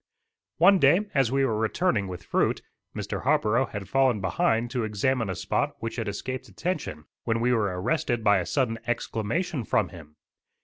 One 0.57 0.79
day 0.79 1.01
as 1.13 1.31
we 1.31 1.45
were 1.45 1.59
returning 1.59 2.07
with 2.07 2.23
fruit, 2.23 2.63
Mr. 2.95 3.21
Harborough 3.21 3.67
had 3.67 3.87
fallen 3.87 4.19
behind 4.19 4.71
to 4.71 4.83
examine 4.83 5.29
a 5.29 5.35
spot 5.35 5.75
which 5.79 5.97
had 5.97 6.07
escaped 6.07 6.47
attention, 6.49 7.05
when 7.25 7.39
we 7.39 7.53
were 7.53 7.79
arrested 7.79 8.23
by 8.23 8.39
a 8.39 8.45
sudden 8.47 8.79
exclamation 8.87 9.63
from 9.63 9.89
him. 9.89 10.15